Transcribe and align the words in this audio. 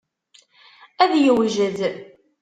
Ad 1.03 1.11
yewjed. 1.23 1.77